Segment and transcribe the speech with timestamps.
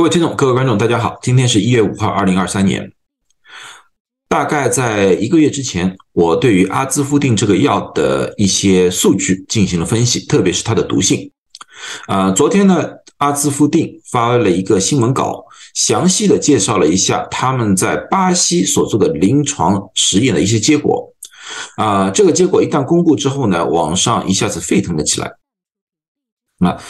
[0.00, 2.90] 各位听众、各位观众，大家好，今天是一月五号，二零二三年。
[4.30, 11.30] 大概在一个月之前，我对于阿兹夫定这个药的一些数据进行了分析，特别是它的毒性。
[12.06, 12.82] 啊，昨天呢，
[13.18, 15.44] 阿兹夫定发了一个新闻稿，
[15.74, 21.12] 详细的介绍了一下他们在巴西所做的临床实验的一些结果。
[21.76, 25.34] 啊，这个结果一旦公布之后呢，网上一下子沸腾了起来。
[26.58, 26.80] 那。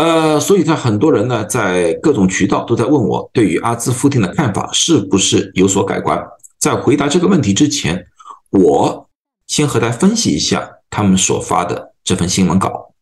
[0.00, 6.18] 呃，所以他很多人呢，在各种渠道都在问我对于阿兹夫定的看法是不是有所改观。
[6.58, 8.06] 在回答这个问题之前，
[8.48, 9.06] 我
[9.46, 12.94] 先和大家分析一下他们所发的这份新闻稿。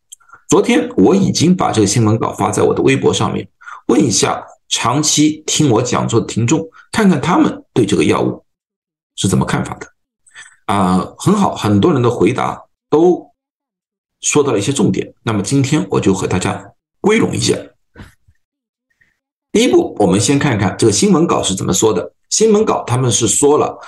[0.49, 3.49] 昨天我已经把这个新闻稿发在我的微博上面，
[3.87, 8.43] 问一下长期听我讲座的听众，看看他们对这个药物
[9.15, 9.87] 是怎么看法的。
[10.67, 12.61] 啊，很好，很多人的回答
[12.91, 13.31] 都
[14.21, 15.15] 说到了一些重点。
[15.23, 16.73] 那么今天我就和大家。
[17.01, 17.57] 归拢一下。
[19.51, 22.13] 第一步，我们先看看这个新闻稿是怎么说的。
[22.31, 23.79] 新闻稿他们是说了，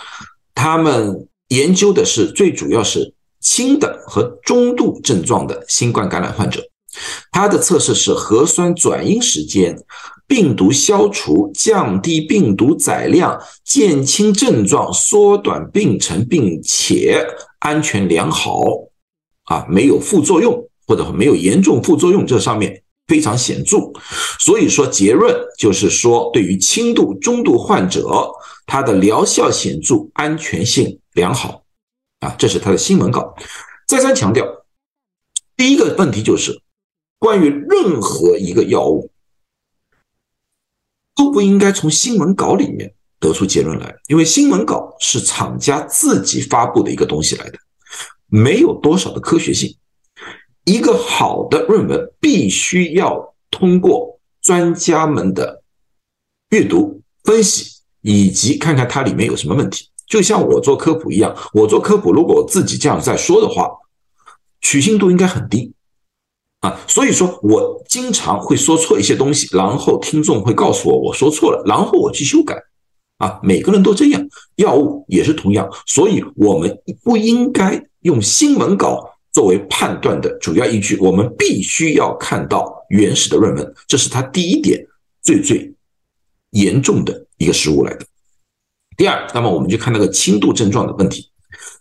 [0.55, 6.62] 他们研究的是最主要是轻的和中度症状的新冠感染患者，
[7.31, 9.77] 他的测试是核酸转阴时间、
[10.27, 17.25] 病毒消除、降低病毒载量、减轻症状、缩短病程，并且
[17.58, 18.62] 安全良好，
[19.44, 22.83] 啊，没有副作用或者没有严重副作用，这上面。
[23.11, 23.91] 非常显著，
[24.39, 28.08] 所以说结论就是说，对于轻度、中度患者，
[28.66, 31.64] 它的疗效显著，安全性良好，
[32.20, 33.34] 啊，这是它的新闻稿。
[33.88, 34.47] 再三强调，
[35.56, 36.56] 第一个问题就是
[37.19, 39.11] 关于任何一个药物
[41.16, 47.58] 都不应该从新闻稿里面得出结论来，因为新闻稿是厂家自己发布的一个东西来的，
[48.28, 49.77] 没有多少的科学性。
[50.64, 55.62] 一个好的论文必须要通过专家们的
[56.50, 59.88] 阅读、分析，以及看看它里面有什么问题。
[60.06, 63.71] 就像我做科普一样，我做科普，如果我自己这样在说的话，
[64.60, 65.72] 取信度应该很低
[66.60, 66.81] 啊。
[66.87, 72.56] 所以说我经常会说错一些东西，然后听众会告诉我我说错了，然后我去修改
[73.19, 73.38] 啊。
[73.42, 74.21] 每个人都这样，
[74.56, 79.16] 药物也是同样，所以我们不应该用新闻稿。
[79.32, 84.84] 作为判断的主要依据，我们必须要看到原始的论文，这是他第一点
[85.22, 85.72] 最最
[86.50, 88.04] 严重的一个失误来的。
[88.96, 91.30] 第二，那么我们就看那个轻度症状的问题。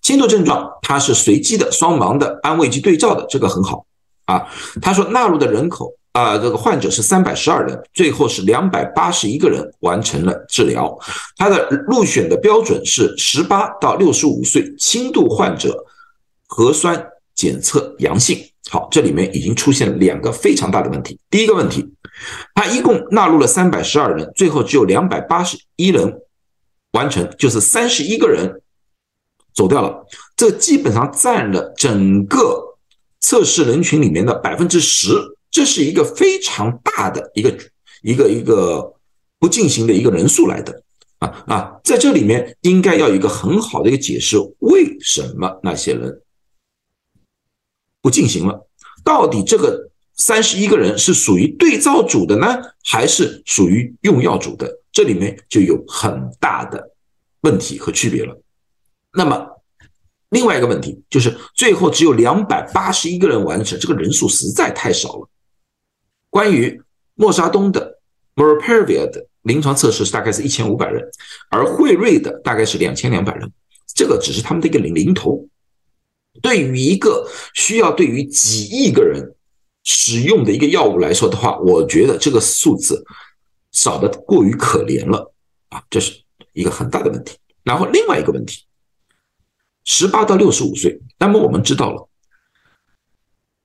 [0.02, 3.86] 轻度症状它是随机的、双盲的、安慰剂对照的，这个很好
[4.26, 4.48] 啊。
[4.82, 10.98] 他说纳入的人口啊，这个患者是三百十二人，最后是两百八十一个人完成了治疗。
[11.36, 15.84] 他的入选的标准是十八到六十五岁轻度患者，
[16.48, 17.06] 核酸。
[17.40, 18.38] 检测阳性，
[18.70, 21.18] 好，这里面已经出现了两个非常大的问题。
[21.30, 21.88] 第一个问题，
[22.54, 26.20] 他一共纳入了三百十二人，最后只有两百八十一人
[26.92, 28.62] 完成，就是三十一个人
[29.54, 30.06] 走掉了，
[30.36, 32.76] 这基本上占了整个
[33.22, 35.14] 测试人群里面的百分之十，
[35.50, 37.58] 这是一个非常大的一个
[38.02, 38.96] 一个一个
[39.40, 40.84] 不进行的一个人数来的
[41.20, 46.22] 啊啊，在这里面应该要有一个很好的一个解释，为什么那些人。
[48.02, 48.68] 不进行了，
[49.04, 54.80] 到底这个三十一个人是属于对照组的呢，还是属于用药组的？
[54.92, 56.92] 这里面就有很大的
[57.42, 58.42] 问题和区别了。
[59.14, 59.48] 那么
[60.30, 65.30] 另外一个问题就是，最后只有两百八十一个人完成，这个人数实在太少了。
[66.30, 66.82] 关于
[67.16, 68.00] 莫沙东的
[68.36, 71.04] m o r p e r v i a 的临床测试是大概是一千五百人，
[71.50, 73.52] 而惠瑞的大概是两千两百人，
[73.94, 75.48] 这个只是他们的一个零零头。
[76.42, 79.36] 对于一个需要对于几亿个人
[79.84, 83.04] 使用的一个药物来说的话，我觉得这个数字
[83.72, 85.34] 少的过于可怜了
[85.70, 86.22] 啊，这是
[86.54, 87.38] 一个很大的问题。
[87.64, 88.64] 然后另外一个问题，
[89.86, 92.10] 十八到六十五岁，那么我们知道了，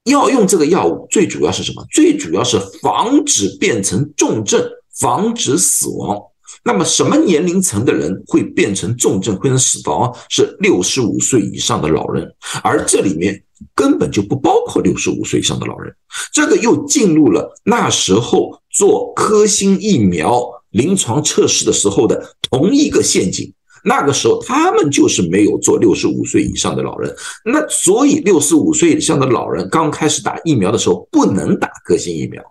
[0.04, 1.86] 要用这个药物最主要是什么？
[1.90, 6.20] 最主要是防止变成重症，防止死亡。
[6.62, 10.14] 那么什么年龄层的人会变成重症，会成死亡？
[10.28, 12.30] 是六十五岁以上的老人，
[12.62, 13.42] 而这里面
[13.74, 15.94] 根本就不包括六十五岁以上的老人。
[16.32, 23.52] 这个又进入了那时候做科兴疫苗临床测试的时候的同一个陷阱。
[23.86, 27.14] 那个时候他们就是没有做六十五岁以上的老人，
[27.44, 32.42] 那所以六十五岁以上的老人刚开始打疫苗的时候不能打科兴疫苗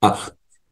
[0.00, 0.18] 啊。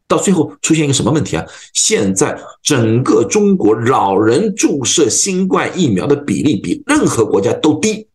[0.07, 1.45] 到最后出现一个什么问题啊？
[1.73, 8.07] 现在整个中国老人注射新冠疫苗的比例比任何国家都低，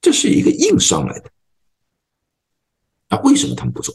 [0.00, 1.30] 这是一个硬伤来的。
[3.08, 3.94] 啊，为什么他们不做？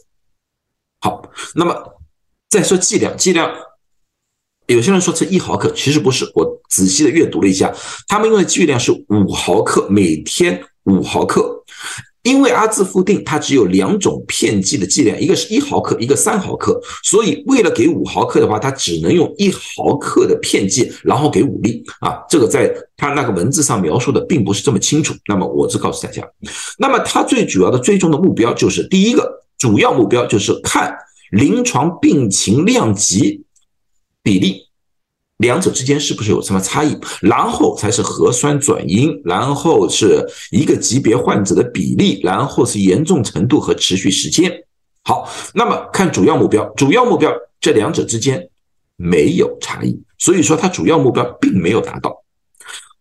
[1.00, 2.00] 好，那么
[2.48, 3.54] 再说剂量，剂量
[4.66, 6.30] 有些人说是一毫克，其实不是。
[6.34, 7.72] 我仔细的阅读了一下，
[8.08, 11.64] 他们用的剂量是五毫克，每天五毫克。
[12.26, 22.18] 因为阿兹夫定它只有两种片剂的剂量，一个是一毫克，一个三毫克，所以为了给五毫克的话，它只能用一毫克的片剂，然后给五粒啊。
[22.28, 25.14] 这个在它那个文字上描述的并不是这么清楚。
[25.28, 26.28] 那么我只告诉大家，
[26.78, 30.92] 那么它最主要的最终的目标就是第一个主要目标就是看
[31.30, 33.44] 临床病情量级
[34.24, 34.65] 比例。
[35.38, 36.96] 两者之间是不是有什么差异？
[37.20, 44.50] 然后才是核酸转阴，然后是一个级别患者的比例，然后是严重程度和持续时间。
[45.04, 47.30] 好，那么看主要目标，主要目标
[47.60, 48.48] 这两者之间
[48.96, 52.24] 没有差异，所以说它主要目标并没有达到。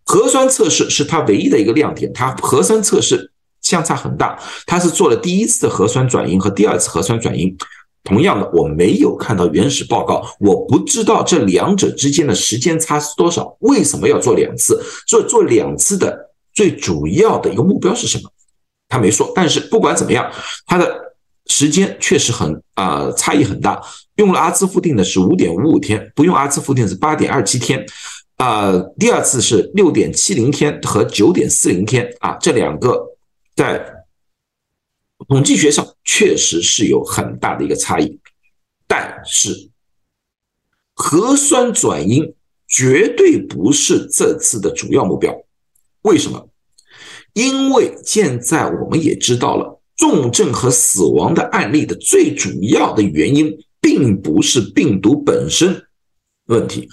[0.04, 4.38] 核酸测试是它唯一的一个亮点，它核酸测试相差很大，
[4.68, 7.58] 它是做了第一次核酸转阴和第二次核酸转阴。
[8.06, 13.58] 同样的，我没有看到原始报告，我不知道这两者之间的时间差是多少。
[13.62, 14.80] 为什么要做两次？
[15.08, 16.16] 做做两次的
[16.54, 18.30] 最主要的一个目标是什么？
[18.88, 19.30] 他没说。
[19.36, 20.32] 但是不管怎么样，
[20.68, 20.88] 他的
[21.48, 23.82] 时间确实很啊差异很大。
[24.18, 27.84] 用了阿兹夫定的是五点五五天，不用阿兹夫定是八点二七天。
[28.38, 33.04] 啊，第二次是六点七零天和九点四零天啊，这两个
[33.56, 33.94] 在。
[35.30, 38.20] 统计学上确实是有很大的一个差异，
[38.88, 39.70] 但是
[40.94, 42.34] 核酸转阴
[42.68, 45.36] 绝对不是这次的主要目标。
[46.04, 46.48] 为什么？
[47.34, 55.86] 因为现在我们也知道了，重症和死亡的案例的最主要的原因，并不是病毒本身
[56.46, 56.88] 问题。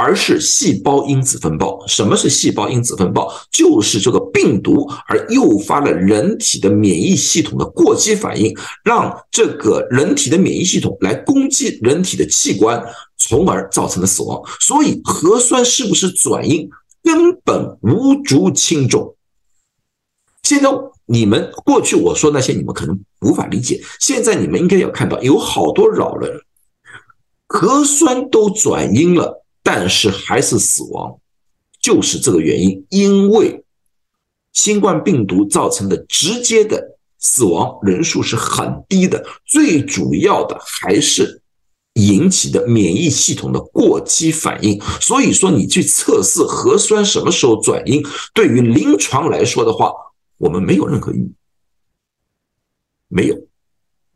[0.00, 1.84] 而是细胞因子风暴。
[1.88, 3.28] 什么是细胞因子风暴？
[3.50, 12.80] 就是这个病毒而诱发了人体的免疫系统的过激反应，让这个人体的免疫系统来攻击人体的器官，
[13.16, 14.40] 从而造成的死亡。
[14.60, 16.70] 所以核酸是不是转阴，
[17.02, 19.16] 根本无足轻重。
[20.44, 20.70] 现在
[21.06, 23.82] 你们过去我说那些，你们可能无法理解。
[23.98, 26.40] 现在你们应该要看到，有好多老人
[27.48, 29.44] 核酸都转阴了。
[29.70, 31.20] 但是还是死亡，
[31.78, 32.86] 就是这个原因。
[32.88, 33.62] 因为
[34.54, 41.42] 新冠病毒造成的直接的死亡人数是很低的，最主要的还是
[41.96, 44.80] 引起的免疫系统的过激反应。
[45.02, 49.92] 所以说，你去测试核酸什么时候转阴，对于临床来说的话，
[50.38, 51.34] 我们没有任何意义，
[53.08, 53.36] 没有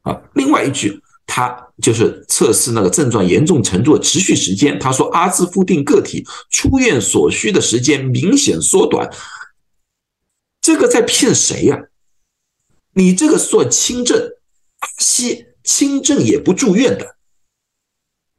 [0.01, 0.19] 啊。
[0.33, 1.03] 另外一句。
[1.27, 4.79] 他就是测试那个症状严重程度持续时间。
[4.79, 9.11] 他说，阿兹夫定个体出院所需的时间明显缩短。
[10.61, 11.79] 这个在骗谁呀？
[12.95, 14.19] 你这个算轻症，
[14.79, 17.17] 巴西轻症也不住院的，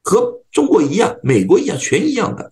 [0.04, 2.52] 和中国一样，美国一样，全一样的。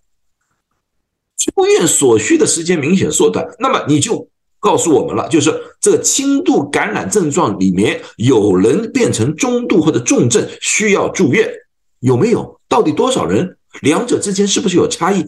[1.38, 4.31] 出院所需的时间明显缩短，那么你就。
[4.62, 11.52] 告诉我们了，就是这个轻度感染症状里面有人变成中度或者重症需要住院，
[12.00, 12.62] 有没有？
[12.70, 13.58] 到底多少人？
[13.82, 15.26] 两者之间是不是有差异？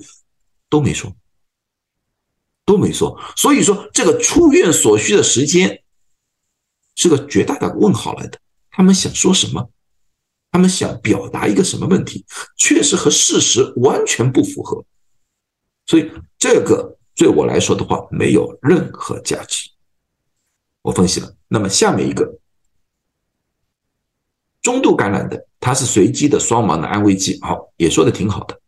[0.69, 1.11] 都没说，
[2.63, 3.19] 都没说。
[3.35, 5.81] 所以说，这个出院所需的时间
[6.95, 8.39] 是个绝大的问号来的。
[8.69, 9.67] 他们想说什么？
[10.51, 12.23] 他们想表达一个什么问题？
[12.55, 14.85] 确实和事实完全不符合。
[15.87, 16.99] 所以这个。
[17.15, 19.69] 对我来说的话，没有任何价值。
[20.81, 22.39] 我分析了，那么下面一个
[24.61, 28.59] 中度感染的，它是随机的双盲的安慰剂，好，也说的挺好的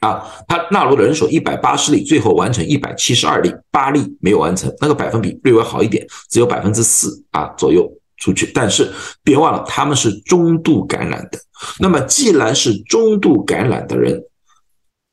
[0.00, 0.24] 啊。
[0.48, 8.50] 它纳入了人手一百八十例，最后完成一百七十二例，八例没有完成，那个百分比略微好一点，只有百分之四啊左右出去。
[8.52, 8.92] 但是
[9.22, 11.38] 别忘了，他们是中度感染的。
[11.78, 14.20] 那么既然是中度感染的人，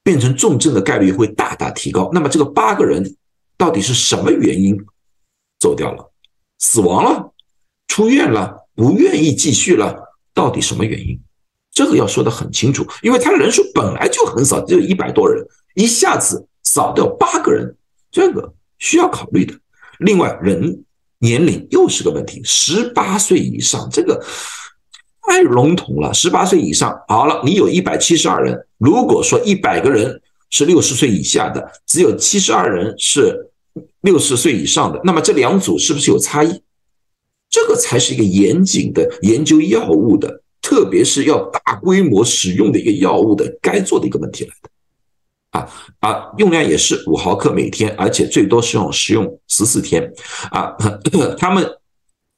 [0.03, 2.09] 变成重症的概率会大大提高。
[2.13, 3.15] 那么这个八个人
[3.57, 4.77] 到底是什么原因
[5.59, 6.11] 走掉了、
[6.59, 7.31] 死亡了、
[7.87, 9.95] 出院了、不愿意继续了？
[10.33, 11.19] 到底什么原因？
[11.71, 15.43] 这个要说的很清楚，因为他人数本来就很少，只有一百多人，
[15.75, 17.75] 一下子少掉八个人，
[18.11, 19.53] 这个需要考虑的。
[19.99, 20.83] 另外，人
[21.19, 24.23] 年龄又是个问题，十八岁以上这个。
[25.25, 28.67] 太笼统了，十八岁以上好了，你有一百七十二人。
[28.83, 33.49] 如果说一百个人是六十岁以下的，只有七十二人是
[34.01, 36.61] 六十岁以上的，那么这两组是不是有差异？
[37.49, 44.69] 这个才是一个严谨的研究药物的，特别是要大规模使用的一个药物的该做的一个问题来的。
[45.51, 45.69] 啊
[46.01, 50.11] 啊，用量也是五毫克每天，而且最多是用使用十四天。
[50.51, 50.75] 啊，
[51.39, 51.65] 他们。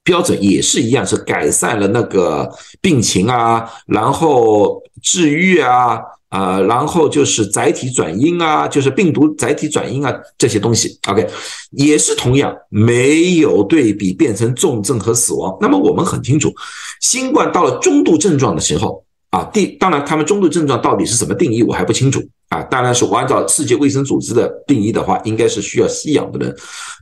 [0.08, 2.48] 标准也是一样，是改善了那个
[2.80, 6.00] 病情啊，然后治愈啊。
[6.36, 11.26] 啊，然后就是载体转阴啊，就是病毒载体转阴啊，这些东西，OK，
[11.72, 15.58] 也是同样没有对比变成重症和死亡。
[15.62, 16.54] 那么我们很清楚，
[17.00, 19.04] 新冠到了中度症状的时候。
[19.32, 22.62] 啊，第当然，他们中度症状到底是怎么定义，我还不清楚啊。
[22.64, 26.56] 当然是我按照世界卫生组织的定义的话，应该是需要吸氧的人。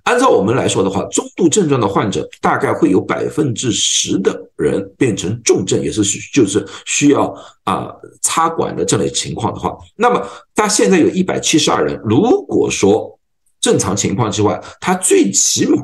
[0.04, 7.34] 按照我们来说的话，中度症状的患者大概会有百分之十的人变成重症，也是就是需要
[7.64, 7.88] 啊
[8.22, 12.00] 插管的这类情况的话，那么他现在有一百七十二人。
[12.04, 13.18] 如果说
[13.62, 15.82] 正常情况之外，他最起码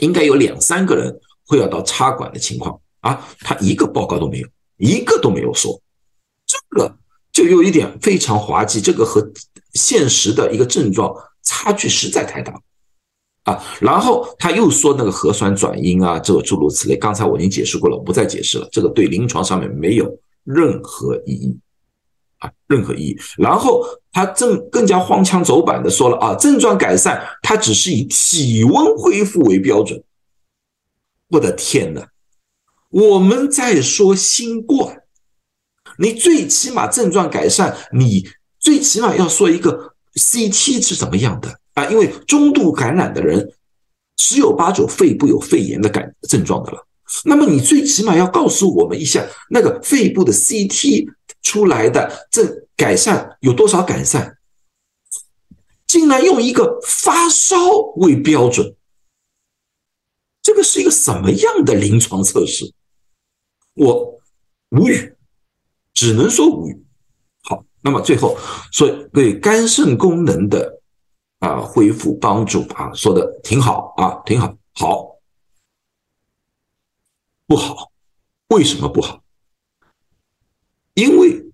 [0.00, 1.14] 应该有两三个人
[1.46, 4.48] 会要到插管的情况啊，他一个报告都没有。
[4.78, 5.80] 一个都没有说，
[6.46, 6.94] 这个
[7.36, 9.22] 就有一点非常滑稽，这个和
[9.74, 12.58] 现实的一个症状差距实在太大
[13.42, 13.62] 啊！
[13.78, 18.66] 然后他又说那个核酸转阴啊，这个诸如此类，刚才我已经解释过了，我不再解释了。
[18.72, 20.10] 这个对临床上面没有
[20.44, 21.54] 任何意义
[22.38, 23.18] 啊，任何意义。
[23.36, 30.02] 然后他正更加荒腔走板的说了啊，症状改善，它只是以体温恢复为标准。
[31.28, 32.08] 我的天哪！
[32.88, 35.02] 我们在说新冠，
[35.98, 41.86] 你最起码症状改善，你最起码要说一个 CT 是怎么样的啊？
[41.86, 43.54] 因为中度感染的人
[44.16, 46.86] 十有八九肺部有肺炎的感症状的了。
[47.24, 51.06] 那么你最起码要告诉我们一下，那个肺部的 CT
[51.42, 54.36] 出来的这改善有多少改善？
[55.86, 57.56] 竟然用一个发烧
[57.96, 58.74] 为标准，
[60.42, 62.72] 这个是一个什么样的临床测试？
[63.74, 64.18] 我
[64.70, 65.15] 无语，
[65.96, 66.84] 只能说无语。
[67.42, 68.36] 好，那么最后
[68.70, 70.80] 说对肝肾功能的
[71.38, 74.54] 啊恢复帮助啊，说的挺好啊，挺好。
[74.74, 75.16] 好，
[77.46, 77.90] 不好，
[78.48, 79.22] 为什么不好？
[80.92, 81.46] 因为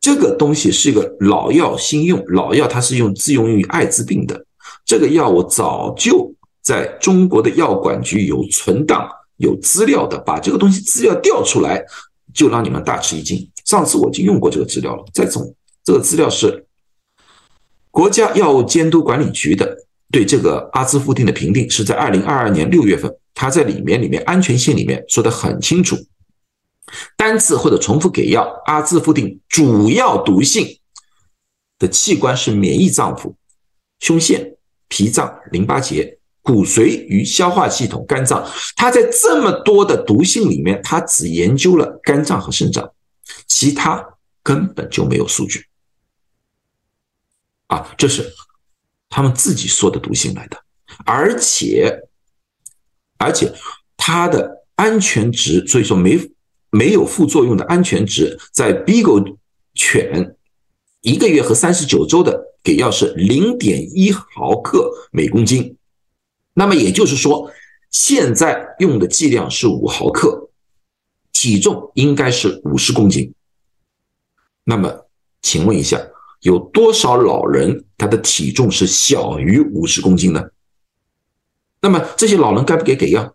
[0.00, 4.44] 这个东西是一个老药新用，老药它是用自用于艾滋病的。
[4.84, 9.08] 这个药物早就在中国的药管局有存档。
[9.38, 11.84] 有资料的，把这个东西资料调出来，
[12.34, 13.50] 就让你们大吃一惊。
[13.64, 16.66] 上次我已经用过这个资料了，再从这个资料是
[17.90, 19.74] 国家药物监督管理局的
[20.10, 25.96] 对这个阿兹夫定的评定，是在二零二二年六月份，它在里面里面安全性里面说的很清楚，
[27.16, 30.78] 单次或者重复给药阿兹夫定主要毒性
[31.78, 33.34] 的器官是免疫脏腑、
[34.00, 34.56] 胸腺、
[34.88, 36.18] 脾脏、淋巴结。
[36.44, 38.46] 骨髓与消化系统、肝脏，
[38.76, 42.92] 它在这么多的毒性里面，它只研究了肝脏和肾脏，
[43.48, 44.06] 其他
[44.42, 45.64] 根本就没有数据。
[47.68, 48.30] 啊，这是
[49.08, 50.62] 他们自己说的毒性来的，
[51.06, 51.98] 而且，
[53.16, 53.50] 而且
[53.96, 56.30] 它的安全值，所以说没
[56.68, 59.38] 没有副作用的安全值，在 Beagle
[59.72, 60.36] 犬
[61.00, 65.78] 一个月和三十九周的给药是零点一毫克每公斤。
[66.54, 67.50] 那么也就是说，
[67.90, 70.50] 现在用的剂量是五毫克，
[71.32, 73.34] 体重应该是五十公斤。
[74.64, 75.06] 那么，
[75.42, 76.00] 请问一下，
[76.40, 80.42] 有多少老人他的体重是小于五十公斤呢？
[81.80, 83.34] 那么这些老人该不该给药？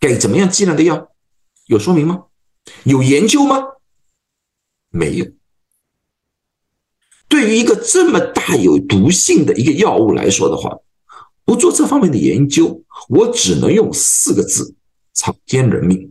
[0.00, 1.12] 给怎么样剂量的药？
[1.66, 2.24] 有说明吗？
[2.84, 3.58] 有研究吗？
[4.88, 5.26] 没有。
[7.26, 10.78] 对于一个这么大有毒性的一个药物来说的话，
[11.44, 14.74] 不做这方面的研究，我只能用四个字：
[15.12, 16.10] 草菅人命。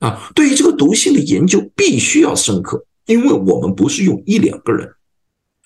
[0.00, 4.92] 啊，对于这个毒性的研究必须要深刻，因为我们不是用一两个人，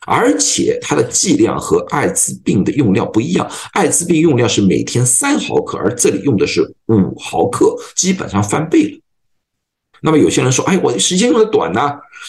[0.07, 3.51] 而且它的剂量和艾滋病的用量不一样。
[3.73, 9.01] 艾滋病用量是每天三毫克，而这里用的是五毫克，基本上翻倍了。
[10.03, 11.81] 那么有些人说：“哎，我的时间用的短呢，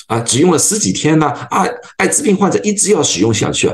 [0.07, 1.65] 啊，只用了十几天呢，啊，
[1.97, 3.69] 艾滋病患者一直要使用下去。”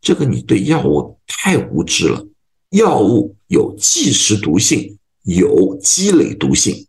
[0.00, 2.26] 这个你对药物太无知了。
[2.70, 6.86] 药物有即时毒性，有积累毒性。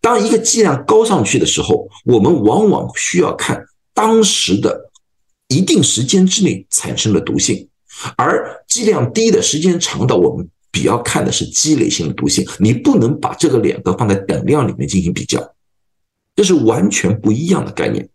[0.00, 4.90] 当一个剂量高上去的时候，我们往往需要看当时的
[5.48, 7.68] 一定时间之内产生的毒性，
[8.16, 12.46] 而剂量低的时间长的，我们比较看的是积累性的毒性。
[12.58, 15.54] 你不能把这个两个放在等量里面进行比较，
[16.36, 18.08] 这是完全不一样的概念。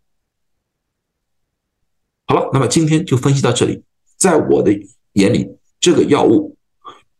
[2.28, 3.82] 好了，那么今天就分析到这里。
[4.18, 4.72] 在我的
[5.14, 6.56] 眼里，这个药物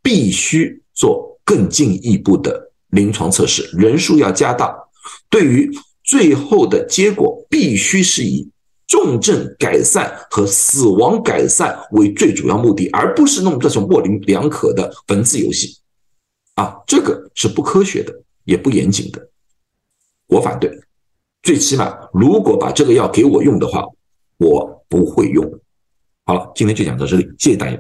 [0.02, 4.76] 必须做更进一步的临床测试，人数要加大。
[5.30, 5.70] 对于
[6.04, 8.50] 最后的结果，必须是以
[8.88, 15.78] 重症改善和死亡改善为最主要目的，而不是弄这种模棱两可的文字游戏。
[16.56, 18.14] 啊，这个是不科学的，
[18.46, 19.30] 也不严谨的，
[20.28, 20.72] 我反对。
[21.44, 23.84] 最起码，如果把这个药给我用的话，
[24.38, 25.44] 我不会用。
[26.28, 27.78] 好了，今天就讲到这里，谢谢大家。